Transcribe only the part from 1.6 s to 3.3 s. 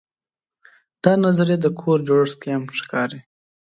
د کور جوړښت کې هم ښکاري.